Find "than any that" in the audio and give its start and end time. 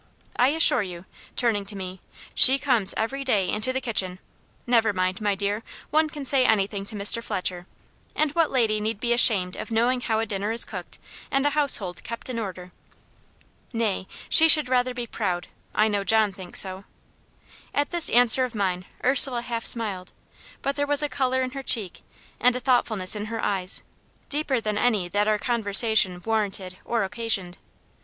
24.59-25.27